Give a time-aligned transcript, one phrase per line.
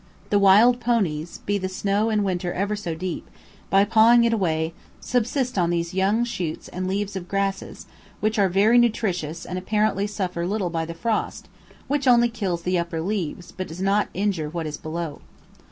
[0.31, 3.29] The wild ponies, be the snow in winter ever so deep,
[3.69, 7.85] by pawing it away, subsist on these young shoots and leaves of grasses,
[8.19, 11.49] which are very nutritious and apparently suffer little by the frost,
[11.87, 15.21] which only kills the upper leaves but does not injure what is below.